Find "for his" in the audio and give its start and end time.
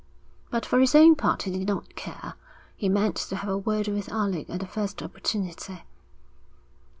0.65-0.95